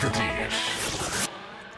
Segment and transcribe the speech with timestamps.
[0.00, 1.28] 3.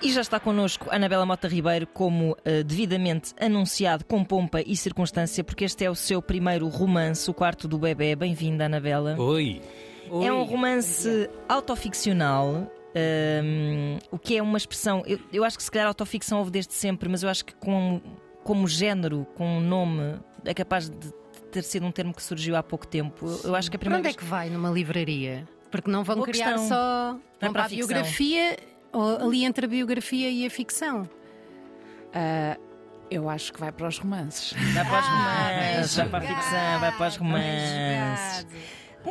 [0.02, 5.42] E já está connosco Anabela Mota Ribeiro, como eh, devidamente anunciado, com pompa e circunstância,
[5.42, 8.14] porque este é o seu primeiro romance, O Quarto do Bebê.
[8.14, 9.16] Bem-vinda, Anabela.
[9.18, 9.60] Oi.
[10.22, 12.70] É um romance autoficcional.
[12.94, 15.02] ehm, o que é uma expressão.
[15.06, 18.00] Eu, eu acho que se calhar autoficção houve desde sempre, mas eu acho que com,
[18.44, 21.12] como género, com um nome, é capaz de
[21.50, 23.26] ter sido um termo que surgiu há pouco tempo.
[23.26, 25.46] Eu, eu acho que a Para primeira onde é vez que vai numa livraria?
[25.70, 26.68] Porque não vão Boa criar questão.
[26.68, 28.56] só Vai vão para a biografia
[28.92, 31.08] ou ali entre a biografia e a ficção.
[32.14, 32.56] Ah,
[33.10, 34.52] eu acho que vai para os romances.
[34.72, 35.10] vai para os Ah,
[35.72, 38.46] romances, vai para a ficção, vai para os romances.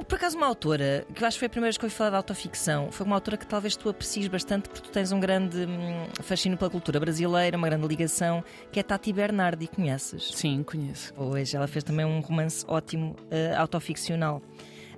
[0.10, 1.96] Por acaso, uma autora, que eu acho que foi a primeira vez que eu ouvi
[1.96, 5.22] falar de autoficção, foi uma autora que talvez tu aprecies bastante porque tu tens um
[5.22, 10.32] grande hum, fascínio pela cultura brasileira, uma grande ligação, que é Tati Bernardi, conheces?
[10.36, 11.14] Sim, conheço.
[11.16, 14.42] Hoje ela fez também um romance ótimo, eh, autoficcional.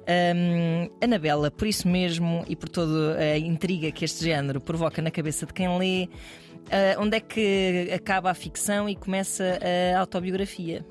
[0.07, 5.11] Hum, Anabela, por isso mesmo e por toda a intriga que este género provoca na
[5.11, 6.07] cabeça de quem lê,
[6.69, 9.59] eh, onde é que acaba a ficção e começa
[9.93, 10.85] a autobiografia?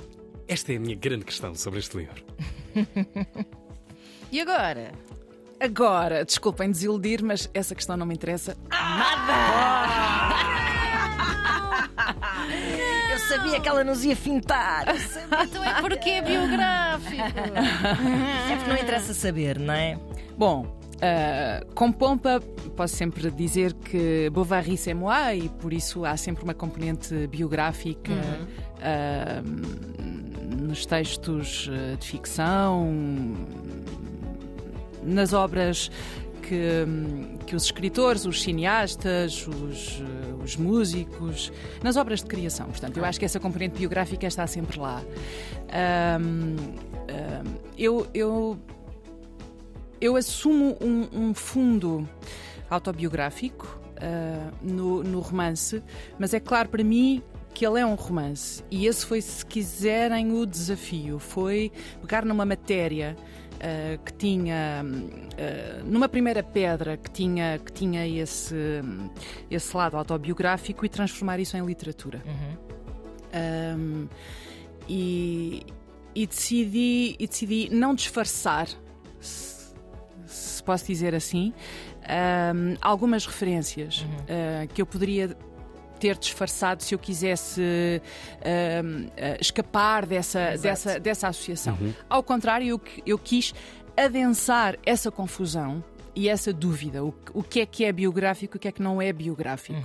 [0.46, 2.22] Esta é a minha grande questão sobre este livro.
[4.30, 4.92] E agora?
[5.58, 8.56] Agora, desculpem desiludir, mas essa questão não me interessa.
[8.70, 8.76] Eu
[13.28, 14.84] sabia que ela nos ia fintar.
[15.46, 17.22] Então é porque é biográfico.
[17.22, 19.98] É porque não interessa saber, não é?
[20.36, 22.40] Bom, ah, com pompa,
[22.74, 28.12] posso sempre dizer que Bovary c'est moi e por isso há sempre uma componente biográfica
[28.80, 29.42] ah,
[30.58, 32.92] nos textos ah, de ficção,
[35.02, 35.90] nas obras
[36.48, 36.86] que,
[37.46, 42.66] que os escritores, os cineastas, os, eh, os músicos, nas obras de criação.
[42.66, 45.02] Portanto, eu acho que essa componente biográfica está sempre lá.
[45.70, 46.56] Ahm,
[47.08, 48.58] ahm, eu, eu,
[50.00, 52.08] eu assumo um, um fundo
[52.70, 55.82] autobiográfico ah, no, no romance,
[56.18, 57.22] mas é claro para mim
[57.56, 61.18] que ele é um romance e esse foi, se quiserem, o desafio.
[61.18, 61.72] Foi
[62.02, 63.16] pegar numa matéria
[63.58, 68.54] ah, que tinha ah, numa primeira pedra que tinha que tinha esse
[69.50, 72.22] esse lado autobiográfico e transformar isso em literatura.
[73.34, 74.06] Um,
[74.86, 75.62] e,
[76.14, 78.68] e decidi e decidi não disfarçar,
[79.18, 79.74] se,
[80.26, 81.54] se posso dizer assim,
[82.54, 85.34] um, algumas referências uh, que eu poderia
[85.98, 87.60] ter disfarçado se eu quisesse
[88.40, 91.76] uh, escapar dessa, dessa, dessa associação.
[92.08, 93.54] Ao contrário, eu, eu quis
[93.96, 95.82] adensar essa confusão
[96.14, 98.80] e essa dúvida, o, o que é que é biográfico e o que é que
[98.80, 99.78] não é biográfico.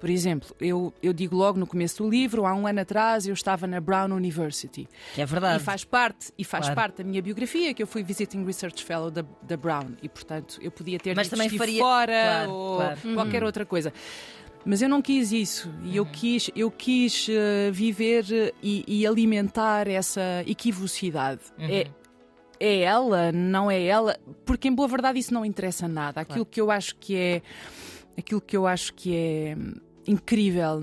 [0.00, 3.34] Por exemplo, eu, eu digo logo no começo do livro, há um ano atrás eu
[3.34, 4.88] estava na Brown University.
[5.14, 5.60] Que é verdade.
[5.62, 6.74] E faz parte, e faz Claro.
[6.76, 10.58] parte da minha biografia que eu fui Visiting Research Fellow da, da Brown e, portanto,
[10.62, 12.98] eu podia ter Mas também faria- fora Claro, ou claro.
[13.14, 13.92] qualquer outra coisa.
[14.64, 19.06] Mas eu não quis isso e eu quis, eu quis eh, viver eh, e, e
[19.06, 21.42] alimentar essa equivocidade.
[21.58, 21.88] É,
[22.58, 24.16] é ela, não é ela,
[24.46, 26.22] porque em boa verdade isso não interessa nada.
[26.22, 27.42] Aquilo que eu acho que é
[28.16, 29.56] aquilo que eu acho que é
[30.06, 30.80] incrível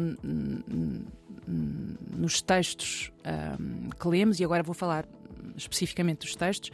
[2.16, 3.12] nos textos
[3.60, 5.08] hum, que lemos, e agora vou falar
[5.56, 6.72] especificamente dos textos,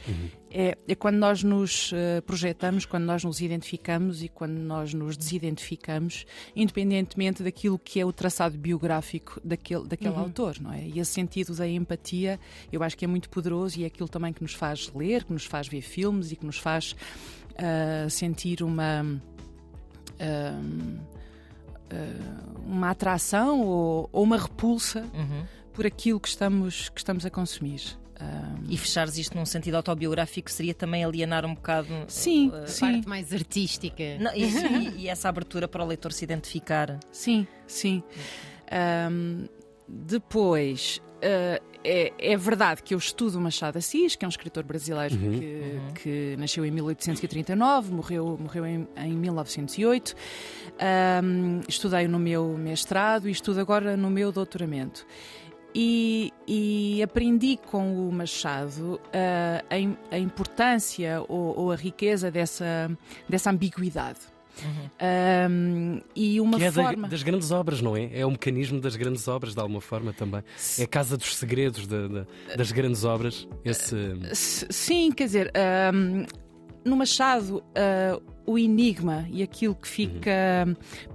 [0.49, 5.17] é, é quando nós nos eh, projetamos, quando nós nos identificamos e quando nós nos
[5.17, 10.87] desidentificamos, independentemente daquilo que é o traçado biográfico daquele, daquele autor, não é?
[10.87, 12.39] E esse sentido da empatia,
[12.71, 15.33] eu acho que é muito poderoso e é aquilo também que nos faz ler, que
[15.33, 16.95] nos faz ver filmes e que nos faz
[17.57, 19.21] ah, sentir uma.
[20.19, 20.59] ah,
[22.65, 25.45] uma atração ou, ou uma repulsa Uhum.
[25.73, 27.81] por aquilo que estamos, que estamos a consumir.
[28.19, 31.87] Ahm, E fechares isto num sentido autobiográfico seria também alienar um bocado.
[32.07, 34.03] sim, uh, sim, Parte mais artística.
[34.19, 36.99] Não, e, e- e essa abertura para o leitor se identificar.
[37.11, 38.01] sim, sim.
[38.71, 39.45] Ahm,
[39.87, 45.15] depois, ah, é, é verdade que eu estudo Machado Assis, que é um escritor brasileiro
[45.17, 50.13] que, que nasceu em 1839, morreu, morreu em, em 1908.
[50.79, 55.05] Ahm, estudei no meu mestrado e estudo agora no meu doutoramento.
[55.79, 62.89] E, e aprendi com o Machado ah, a, a importância ou, ou a riqueza dessa,
[63.29, 64.17] dessa ambiguidade.
[64.99, 67.07] Ahm, e uma Que é da- forma.
[67.07, 68.09] das grandes obras, não é?
[68.19, 70.41] É o mecanismo das grandes obras, de alguma forma também.
[70.79, 72.25] É a casa dos segredos da- da-
[72.55, 73.47] das grandes obras.
[73.63, 73.95] Esse.
[74.33, 75.51] Sim, quer dizer,
[75.93, 76.25] hum,
[76.87, 80.65] no Machado, uh, o enigma e aquilo que fica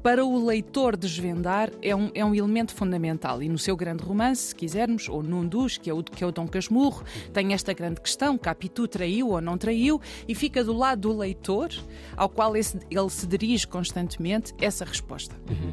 [0.03, 3.43] para o leitor desvendar é um, é um elemento fundamental.
[3.43, 6.27] E no seu grande romance, se quisermos, ou num dos, que é o, que é
[6.27, 7.03] o Dom Casmurro,
[7.33, 11.71] tem esta grande questão: Capitu traiu ou não traiu, e fica do lado do leitor,
[12.15, 15.35] ao qual esse, ele se dirige constantemente, essa resposta.
[15.49, 15.73] Uhum.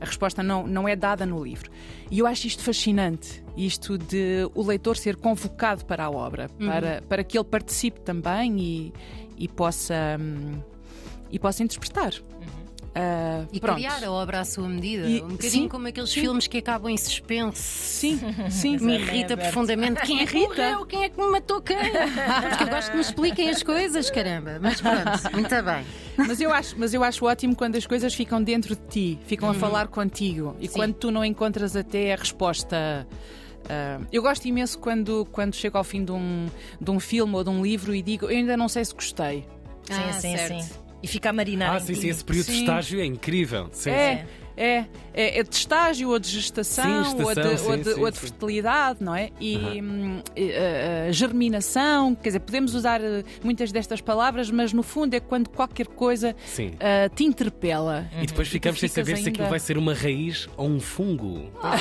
[0.00, 1.70] A resposta não, não é dada no livro.
[2.10, 6.66] E eu acho isto fascinante, isto de o leitor ser convocado para a obra, uhum.
[6.66, 8.92] para, para que ele participe também e,
[9.36, 10.16] e possa.
[10.20, 10.60] Hum,
[11.30, 12.12] e possa interpretar.
[12.98, 13.76] Uh, e pronto.
[13.76, 15.06] criar a obra à sua medida.
[15.06, 16.20] E, um bocadinho sim, como aqueles sim.
[16.20, 17.62] filmes que acabam em suspense.
[17.62, 18.76] Sim, sim.
[18.84, 20.00] me irrita profundamente.
[20.02, 20.84] Quem é que morreu?
[20.84, 21.76] Quem é que me matou quem?
[21.76, 24.58] Porque eu gosto que me expliquem as coisas, caramba.
[24.60, 25.86] Mas pronto, muito bem.
[26.16, 29.48] Mas eu acho, mas eu acho ótimo quando as coisas ficam dentro de ti, ficam
[29.48, 29.58] a uhum.
[29.58, 30.56] falar contigo.
[30.58, 30.74] E sim.
[30.74, 33.06] quando tu não encontras até a resposta.
[33.64, 36.46] Uh, eu gosto imenso quando, quando chego ao fim de um,
[36.80, 39.44] de um filme ou de um livro e digo, eu ainda não sei se gostei.
[39.84, 40.62] Sim, ah, sim, certo.
[40.62, 40.87] sim.
[41.02, 41.76] E fica a marinar.
[41.76, 42.52] Ah, sim, sim, esse período sim.
[42.52, 43.68] de estágio é incrível.
[43.72, 44.18] Sim, é.
[44.18, 44.47] Sim.
[44.60, 48.00] É, é, é, de estágio ou de gestação, sim, ou, de, sim, ou, de, sim,
[48.00, 49.30] ou, de, fertilidade, não é?
[49.40, 50.18] E uhum.
[50.18, 55.48] uh, germinação, quer dizer, podemos usar eh, muitas destas palavras, mas no fundo é quando
[55.48, 58.10] qualquer coisa uh, te interpela.
[58.20, 59.22] E depois ficamos sem saber ainda...
[59.22, 61.76] se aquilo vai ser uma raiz ou um fungo ah,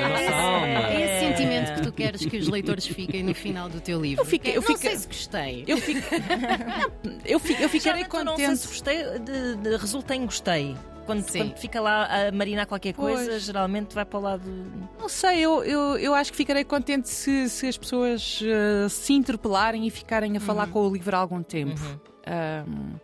[0.00, 0.88] na nossa alma.
[0.88, 4.22] É esse sentimento que tu queres que os leitores fiquem no final do teu livro.
[4.22, 4.78] Eu, fico, eu não fico...
[4.78, 5.64] sei se gostei.
[5.66, 6.00] Eu, fico...
[7.26, 8.24] eu, fico, eu ficarei contente.
[8.24, 10.74] Não sei se gostei, de, de, resulta em gostei
[11.06, 13.42] quando, quando, fica lá a marinar qualquer coisa, pois.
[13.44, 14.42] geralmente vai para o lado.
[14.98, 19.12] Não sei, eu, eu, eu acho que ficarei contente se, se as pessoas uh, se
[19.12, 20.72] interpelarem e ficarem a falar uhum.
[20.72, 21.80] com o livro há algum tempo.
[21.80, 22.64] Uhum.
[22.68, 22.96] Um,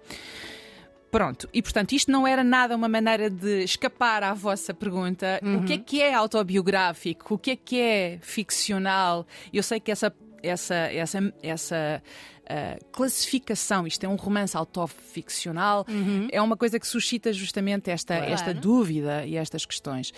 [1.13, 5.59] Pronto, e portanto, isto não era nada uma maneira de escapar à vossa pergunta: uhum.
[5.59, 7.35] o que é que é autobiográfico?
[7.35, 9.27] O que é que é ficcional?
[9.53, 10.11] Eu sei que essa
[10.43, 12.03] essa, essa, essa
[12.45, 16.29] uh, classificação, isto é um romance autoficcional, uhum.
[16.31, 18.33] é uma coisa que suscita justamente esta, claro.
[18.33, 20.13] esta dúvida e estas questões.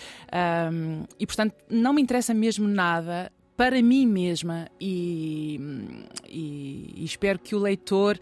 [0.71, 5.59] Um, e portanto, não me interessa mesmo nada para mim mesma e,
[6.27, 8.19] e, e, espero que o leitor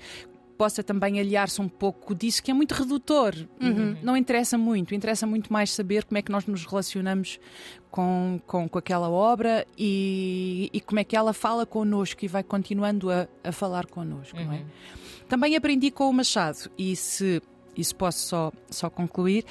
[0.63, 3.35] possa também aliar-se um pouco disso, que é muito redutor.
[3.61, 3.97] Uhum.
[4.01, 7.37] Não interessa muito, interessa muito mais saber como é que nós nos relacionamos
[7.91, 12.43] com, com, com aquela obra e, e como é que ela fala connosco e vai
[12.43, 14.37] continuando a, a falar connosco.
[14.37, 14.45] Uhum.
[14.45, 14.57] Não é?
[14.59, 14.65] Uhum.
[15.27, 17.41] Também aprendi com o Machado, e se
[17.75, 19.43] isso posso só, só concluir.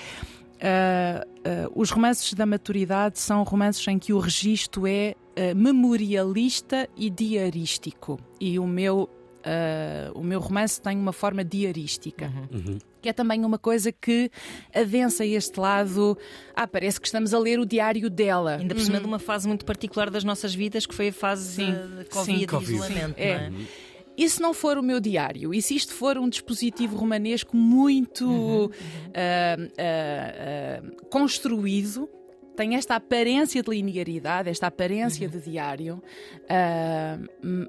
[0.63, 6.89] Uh, uh, os romances da maturidade são romances em que o registro é uh, memorialista
[6.97, 8.19] e diarístico.
[8.41, 9.11] E o meu
[9.43, 12.27] Uh, o meu romance tem uma forma diarística.
[12.27, 12.59] Uhum.
[12.59, 12.79] Uhum.
[13.01, 14.31] Que é também uma coisa que
[14.75, 16.17] adensa este lado.
[16.55, 18.57] Ah, parece que estamos a ler o diário dela.
[18.57, 19.03] Ainda por cima uhum.
[19.03, 21.75] de uma fase muito particular das nossas vidas, que foi a fase sim.
[21.99, 22.73] de Covid sim.
[22.73, 23.19] e isolamento.
[23.19, 23.31] É.
[23.31, 23.53] é?
[24.17, 25.55] E se não for o meu diário?
[25.55, 32.09] E se isto for um dispositivo romanesco muito uh, uh, construído?
[32.57, 35.33] Tem esta aparência de linearidade, esta aparência uhum.
[35.33, 36.03] de diário,
[36.45, 37.69] uh,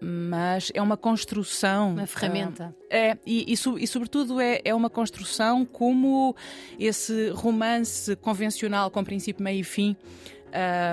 [0.00, 1.92] mas é uma construção.
[1.92, 2.74] Uma ferramenta.
[2.80, 6.34] Uh, é, e, e, e, sobretudo é, é uma construção como
[6.78, 9.96] esse romance convencional com princípio, meio e fim.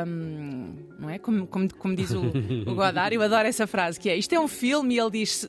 [0.05, 1.17] Um, não é?
[1.19, 2.21] Como, como, como diz o,
[2.67, 5.47] o, Godard, eu adoro essa frase que é isto é um filme e ele diz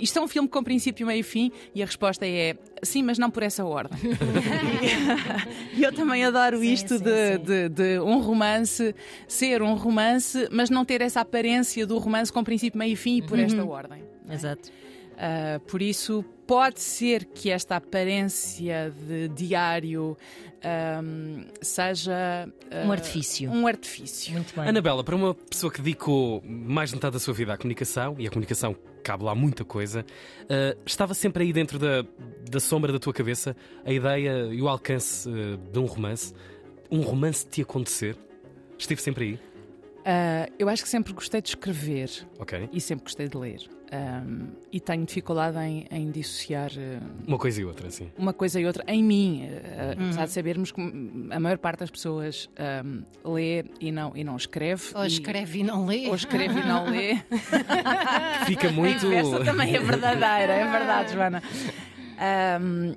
[0.00, 3.18] isto é um filme com princípio, meio e fim e a resposta é sim, mas
[3.18, 3.98] não por essa ordem.
[5.74, 7.44] e eu também adoro sim, isto sim, de, sim.
[7.44, 8.94] De, de, um romance
[9.26, 13.18] ser um romance, mas não ter essa aparência do romance com princípio, meio e fim
[13.18, 13.44] e por uhum.
[13.44, 14.02] esta ordem.
[14.28, 14.34] É?
[14.34, 14.70] Exato.
[15.20, 20.16] Uh, por isso, pode ser que esta aparência de diário
[20.64, 23.50] um, seja uh, um artifício.
[23.50, 24.32] Um artifício.
[24.32, 24.68] Muito bem.
[24.68, 28.26] Anabela, para uma pessoa que dedicou mais de metade da sua vida à comunicação, e
[28.26, 32.04] a comunicação cabe lá muita coisa, uh, estava sempre aí dentro da,
[32.50, 33.54] da sombra da tua cabeça
[33.84, 36.32] a ideia e o alcance uh, de um romance?
[36.90, 38.16] Um romance te acontecer?
[38.78, 39.50] Esteve sempre aí?
[40.58, 42.68] eu acho que sempre gostei de escrever okay.
[42.72, 43.60] e sempre gostei de ler.
[43.92, 48.08] Um, e tenho dificuldade em, em dissociar uh, uma coisa e outra, sim.
[48.16, 50.04] Uma coisa e outra em mim, uh, uhum.
[50.04, 50.80] apesar de sabermos que
[51.30, 52.48] a maior parte das pessoas
[52.84, 53.02] um,
[53.34, 54.84] lê e não, e não escreve.
[54.94, 56.06] Ou e, escreve e não lê.
[56.06, 57.16] Ou escreve e não lê.
[58.46, 59.10] Fica muito.
[59.12, 61.42] Essa também é verdadeira, é verdade, Joana.
[62.60, 62.94] Um,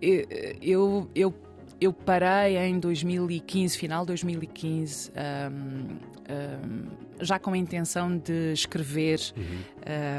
[0.00, 1.34] eu, eu
[1.80, 5.96] eu parei em 2015, final de 2015, um,
[6.28, 9.44] um, já com a intenção de escrever uhum.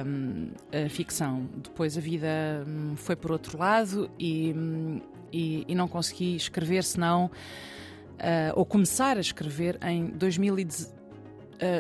[0.06, 1.48] um, a ficção.
[1.64, 2.28] Depois a vida
[2.68, 5.02] hum, foi por outro lado e, hum,
[5.32, 10.96] e, e não consegui escrever senão, uh, ou começar a escrever em 2010,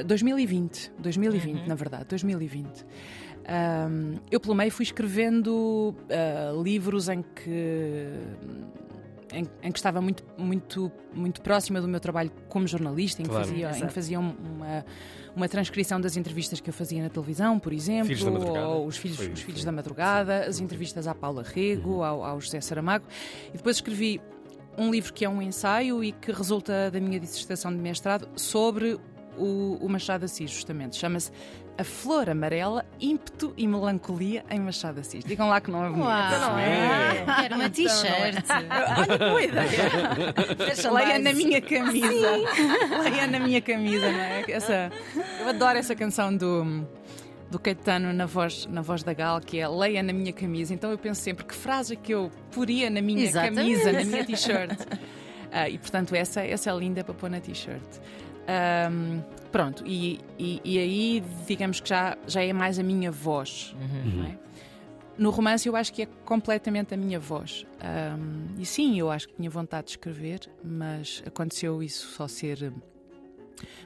[0.01, 0.91] uh, 2020.
[0.99, 1.67] 2020, uhum.
[1.67, 2.85] na verdade, 2020.
[3.49, 8.05] Um, eu, pelo meio, fui escrevendo uh, livros em que.
[9.31, 13.29] Em, em, que estava muito, muito, muito próxima do meu trabalho como jornalista, em que
[13.31, 13.45] Claro.
[13.47, 14.85] fazia, em que fazia um- uma,
[15.35, 18.67] uma transcrição das entrevistas que eu fazia na televisão, por exemplo, Filhos da Madrugada.
[18.67, 22.03] ou os filhos, Foi- os filhos foi- da madrugada, as entrevistas à Paula Rego, Uhum.
[22.03, 23.05] ao, ao José Saramago,
[23.49, 24.19] e depois escrevi
[24.77, 28.97] um livro que é um ensaio e que resulta da minha dissertação de mestrado sobre
[29.37, 30.95] o, o Machado de Assis, justamente.
[30.95, 31.31] Chama-se
[31.79, 35.23] A Flor Amarela, Ímpeto e Melancolia em Machado de Assis.
[35.23, 36.03] Digam lá que não é bonito.
[36.03, 36.41] Uau!
[36.41, 37.25] Não é?
[37.39, 38.45] Quero uma t-shirt.
[38.97, 40.91] Olha, boa ideia!
[40.91, 42.31] Leia na minha camisa.
[43.01, 44.43] Leia na minha camisa, não é?
[44.51, 44.91] Essa,
[45.39, 46.85] eu adoro essa canção do,
[47.49, 50.73] do Caetano na voz, na voz da Gal, que é Leia na minha camisa.
[50.73, 53.55] Então eu penso sempre que frase é que eu poria na minha Exatamente.
[53.55, 54.79] camisa, na minha t-shirt.
[55.49, 57.81] Ah, e portanto, essa, essa é linda para pôr na t-shirt.
[58.51, 63.75] Ahm, pronto, e, e, e aí digamos que já, já é mais a minha voz.
[64.17, 64.39] não é?
[65.19, 67.65] No romance eu acho que é completamente a minha voz.
[67.81, 72.71] Ahm, e sim, eu acho que tinha vontade de escrever, mas aconteceu isso só ser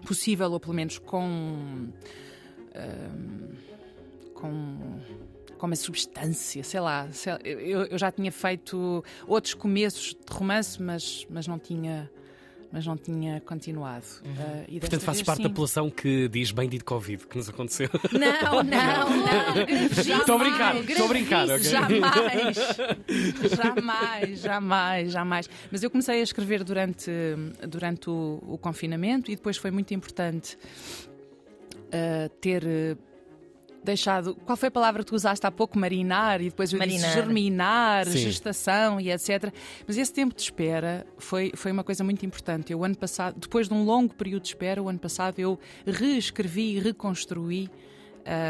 [0.06, 1.90] possível, ou pelo menos com.
[2.76, 3.56] ahm,
[4.34, 5.00] com.
[5.58, 7.08] com uma substância, sei lá.
[7.12, 12.10] sei- eu, eu já tinha feito outros começos de romance, mas, mas não tinha.
[12.74, 14.04] Mas não tinha continuado.
[14.26, 15.50] Ah, e desta Portanto, fazes parte da sim.
[15.50, 17.88] população que diz bendito Covid, que nos aconteceu.
[18.12, 20.20] Não, não, não.
[20.20, 21.60] Estou a brincar, estou a brincar, ok?
[21.60, 22.58] Jamais,
[23.56, 25.50] jamais, jamais, jamais.
[25.72, 27.12] Mas eu comecei a escrever durante,
[27.70, 30.58] durante o, o confinamento e depois foi muito importante
[31.94, 32.98] uh, ter uh,
[33.84, 34.36] deixado.
[34.46, 35.78] Qual foi a palavra que tu usaste há pouco?
[35.78, 37.02] Marinar e depois eu Marinar.
[37.02, 38.18] disse germinar, Sim.
[38.20, 39.52] gestação e etc.
[39.88, 42.72] Mas esse tempo de espera foi, foi uma coisa muito importante.
[42.74, 46.78] Eu, ano passado, depois de um longo período de espera, o ano passado eu reescrevi
[46.78, 47.70] e reconstruí.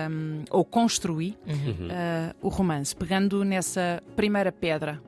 [0.10, 5.02] um, ou construí uh, o romance, pegando nessa primeira pedra,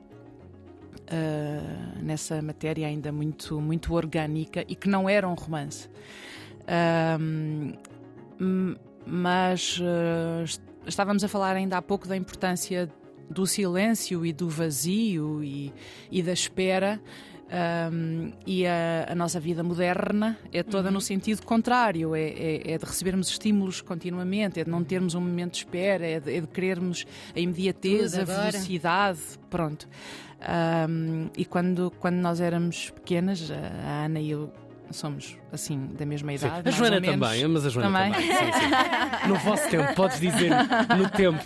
[1.02, 5.88] uh, nessa matéria ainda muito, muito orgânica e que não era um romance.
[6.68, 7.72] Um,
[8.40, 12.88] m- mas uh, est- estávamos a falar ainda há pouco da importância
[13.30, 15.72] do silêncio e do vazio e,
[16.10, 17.00] e da espera.
[17.48, 22.78] Um, e a, a nossa vida moderna é toda no sentido contrário: é, é- é
[22.78, 26.40] de recebermos estímulos continuamente, é de não termos um momento de espera, é de, é
[26.40, 29.20] de querermos a imediatez, a velocidade.
[29.48, 29.88] Pronto.
[30.88, 34.52] Um, e quando, quando nós éramos pequenas, a Ana e eu
[34.90, 36.46] somos assim da mesma Sim.
[36.46, 36.60] idade.
[36.60, 38.12] A mais Joana também, mas a Joana Também?
[38.12, 38.52] também.
[38.52, 39.28] Sim, sim.
[39.28, 40.50] No vosso tempo, podes dizer
[40.96, 41.44] no tempo,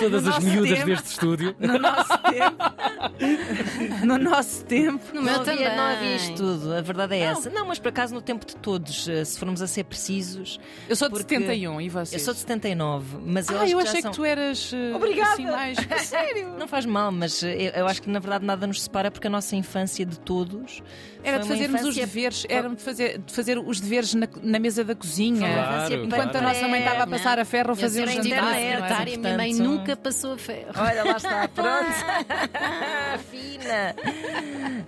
[0.00, 0.86] todas No as miúdas tempo.
[0.86, 1.56] deste estúdio.
[1.58, 4.06] No nosso tempo.
[4.06, 5.00] no nosso tempo.
[5.14, 5.76] No meu Não havia, também.
[5.76, 7.50] não havia isto tudo, a verdade é essa.
[7.50, 10.96] Não, mas por acaso no tempo de todos, eh, se formos a ser precisos, Eu
[10.96, 12.16] sou de Porque 71 e você?
[12.16, 14.10] eu sou de 79, mas eu Ah, acho eu que achei são...
[14.10, 14.72] que tu eras.
[14.74, 15.32] eh, Obrigada.
[15.32, 15.78] Assim, mais...
[15.90, 16.54] A Sério?
[16.58, 19.26] Não faz mal, mas eh, eu, eu acho que na verdade nada nos separa porque
[19.26, 20.82] a nossa infância de todos
[21.22, 24.82] Era de fazermos os deveres, era de fazer, de fazer os deveres na, na mesa
[24.84, 25.40] da cozinha.
[25.52, 26.46] Claro, Enquanto a claro.
[26.46, 27.12] nossa mãe estava a Não.
[27.16, 28.42] passar a ferro a fazer o jantar.
[28.42, 28.70] não é?
[28.70, 30.70] secretária, minha mãe nunca passou a ferro.
[30.76, 33.20] Olha, lá está, pronto.
[33.30, 33.94] Fina.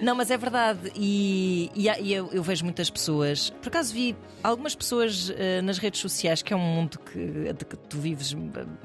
[0.01, 0.93] Não, mas é verdade.
[0.97, 3.51] E, e e eu, eu vejo muitas pessoas.
[3.61, 7.65] Por acaso vi algumas pessoas eh, nas redes sociais, que é um mundo que, de
[7.65, 8.35] que tu vives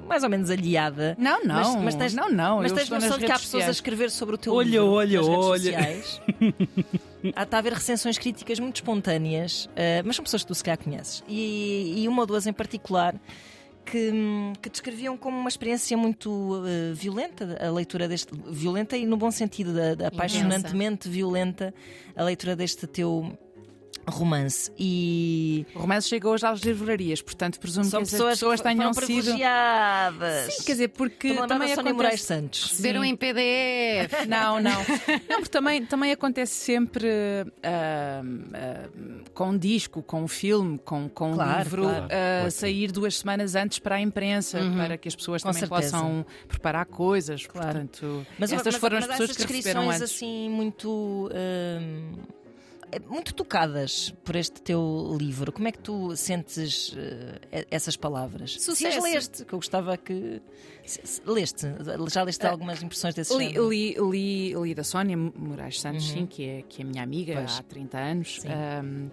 [0.08, 1.16] mais ou menos aliada.
[1.18, 1.76] Não, não.
[1.76, 2.58] Mas, mas tens, não, não.
[2.62, 3.76] Mas tens noção de que há pessoas a sociais.
[3.78, 5.60] escrever sobre o teu Olha, livro olha, nas redes olha.
[5.60, 6.22] sociais.
[7.36, 10.64] Há está a haver recensões críticas muito espontâneas, eh, mas são pessoas que tu se
[10.64, 11.24] calhar conheces.
[11.28, 13.20] E, e uma ou duas em particular
[13.86, 14.12] que,
[14.62, 18.32] que descreviam como uma experiência muito eh, violenta a leitura deste.
[18.48, 21.74] violenta e no bom sentido, da, da apaixonantemente violenta
[22.16, 23.38] a leitura deste teu
[24.10, 24.72] romance.
[24.80, 28.68] E O romance chegou hoje às livrarias, portanto presumo são que essas pessoas, pessoas que
[28.70, 29.16] tenham foram sido.
[29.24, 30.54] privilegiadas.
[30.54, 31.94] Sim, quer dizer, porque também acontece...
[31.94, 32.70] Moraes Santos.
[32.72, 34.14] Receberam em PDF.
[34.28, 34.72] Não, não.
[35.30, 37.08] Não, porque também, também acontece sempre
[37.64, 38.22] ah,
[38.54, 38.90] ah,
[39.34, 42.08] com um disco, com um filme, com, com um Claro, livro, claro.
[42.46, 42.60] sim.
[42.60, 45.92] sair duas semanas antes para a imprensa, para que as pessoas Com também certeza.
[45.98, 47.46] possam preparar coisas.
[47.46, 47.68] Claro.
[47.68, 50.16] Portanto, Mas, estas mas- foram mas as pessoas que receberam descrições antes.
[50.16, 52.12] assim muito hum,
[53.10, 55.52] muito tocadas por este teu livro.
[55.52, 58.54] Como é que tu sentes eh, essas palavras?
[58.54, 59.02] Se as Sucesso.
[59.04, 60.42] leste, que eu gostava que
[60.86, 61.66] se- se- leste,
[62.12, 63.70] já leste algumas impressões desse Li, género?
[63.70, 67.60] li, li, li da Sónia Moraes Santos, sim, que é, que é minha amiga Pois.
[67.60, 69.10] há 30 anos, ahm,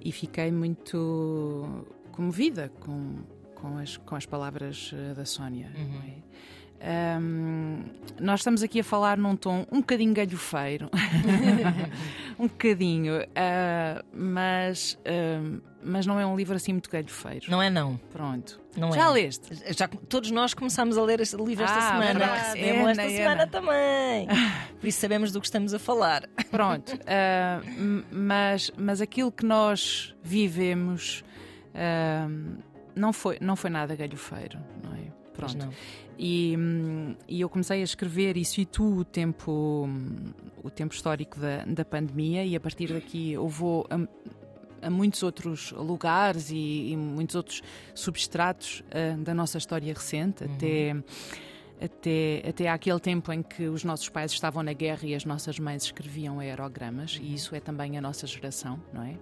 [0.00, 3.16] e fiquei muito comovida com,
[3.54, 5.72] com, as, com as palavras eh, da Sónia.
[6.80, 7.18] é?
[7.18, 7.47] Um,
[8.20, 10.90] nós estamos aqui a falar num tom um bocadinho galhofeiro,
[12.38, 17.50] um bocadinho, uh, mas, uh, mas não é um livro assim muito galhofeiro.
[17.50, 17.96] Não é, não.
[18.12, 18.60] Pronto.
[18.76, 19.08] Não Já é.
[19.08, 19.74] leste?
[19.76, 22.18] Já, todos nós começámos a ler este livro esta Ah, semana.
[22.18, 22.60] verdade.
[22.70, 23.10] Ana, esta Ana.
[23.10, 24.28] semana também.
[24.80, 26.28] Por isso sabemos do que estamos a falar.
[26.50, 26.94] Pronto.
[26.94, 31.24] Uh, mas, mas aquilo que nós vivemos
[32.94, 35.12] não, foi, não foi nada galhofeiro, não é?
[35.32, 35.56] Pronto.
[35.56, 35.72] não.
[36.18, 40.32] E, hum, e eu comecei a escrever e situo o tempo, hum,
[40.64, 45.22] o tempo histórico da, da pandemia e a partir daqui eu vou a, a muitos
[45.22, 47.62] outros lugares e, e muitos outros
[47.94, 50.96] substratos ah, da nossa história recente, até,
[51.80, 55.58] até, até àquele tempo em que os nossos pais estavam na guerra e as nossas
[55.60, 59.14] mães escreviam aerogramas, e isso é também a nossa geração, não é?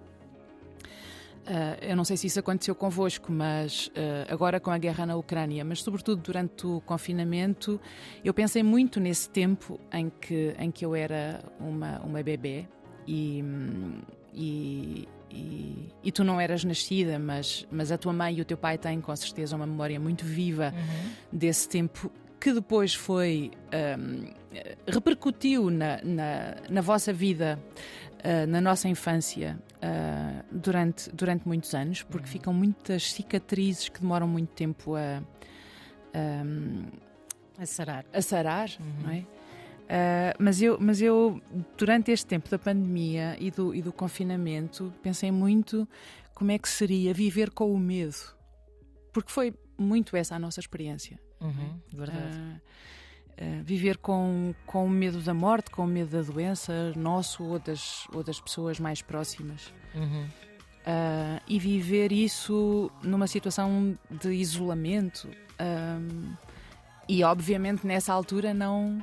[1.47, 5.15] Ah, eu não sei se isso aconteceu convosco, mas ah, agora com a guerra na
[5.15, 7.79] Ucrânia, mas sobretudo durante o confinamento,
[8.23, 12.67] eu pensei muito nesse tempo em que, em que eu era uma, uma bebê
[13.07, 13.43] e,
[14.33, 18.57] e, e, e tu não eras nascida, mas, mas a tua mãe e o teu
[18.57, 20.73] pai têm com certeza uma memória muito viva
[21.31, 23.51] desse tempo que depois foi
[23.97, 24.25] hum,
[24.87, 27.59] repercutiu na, na, na vossa vida,
[28.29, 34.27] ah, na nossa infância, ah, durante, durante muitos anos, porque ficam muitas cicatrizes que demoram
[34.27, 35.23] muito tempo a,
[36.13, 38.05] a, A sarar.
[38.11, 38.69] a sarar,
[39.01, 39.25] não é?
[39.87, 41.41] Ah, mas, eu, mas eu,
[41.77, 45.87] durante este tempo da pandemia e do, e do confinamento, pensei muito
[46.33, 48.35] como é que seria viver com o medo.
[49.13, 51.17] Porque foi muito essa a nossa experiência.
[51.39, 52.37] Uhum, verdade.
[52.37, 52.59] Ah,
[53.39, 57.59] ah, viver com, com o medo da morte, com o medo da doença, nosso ou
[57.59, 59.73] das, ou das pessoas mais próximas.
[59.95, 60.25] Uhum.
[60.85, 65.27] Ah, e viver isso numa situação de isolamento.
[65.59, 66.33] Ahm,
[67.09, 69.01] e obviamente nessa altura não,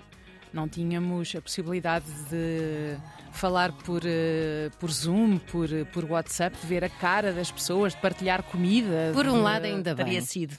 [0.53, 2.97] não tínhamos a possibilidade de
[3.33, 8.00] falar por, eh, por Zoom, por, por WhatsApp, de ver a cara das pessoas, de
[8.00, 9.11] partilhar comida.
[9.12, 10.05] Por um de- lado, ainda bem.
[10.05, 10.57] Teria sido.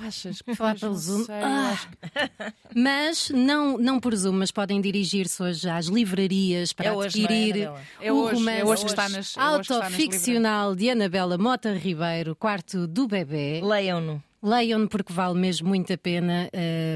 [0.00, 1.24] Achas que Falar não Zoom.
[1.24, 1.70] sei, Ah.
[1.72, 1.96] acho que-
[2.74, 7.24] Mas não, não por Zoom, mas podem dirigir-se hoje às livrarias para É hoje, é,
[7.24, 7.80] adquirir Anabela?
[8.00, 10.74] É o hoje, romance é hoje que está nas- é hoje que está nas autoficcional
[10.74, 13.60] de Anabela Mota Ribeiro, Quarto do Bebê.
[13.62, 14.22] Leiam-no.
[14.42, 16.48] Leiam-no porque vale mesmo muito a pena.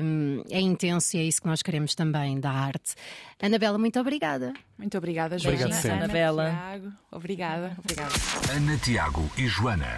[0.03, 2.95] hum, é intenso e é isso que nós queremos também da arte.
[3.41, 4.53] Anabela, muito obrigada.
[4.79, 5.59] Muito obrigada, Joana.
[5.67, 5.85] Obrigado.
[5.85, 6.51] Ana, Anabela.
[6.51, 6.93] Tiago.
[7.13, 8.13] Obrigada, obrigada.
[8.53, 9.97] Ana Tiago e Joana.